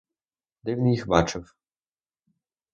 [0.63, 1.55] Де він їх бачив?